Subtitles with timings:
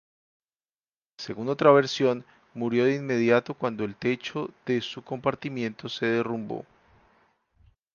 [1.19, 6.65] Según otra versión, murió de inmediato cuando el techo de su compartimiento se derrumbó.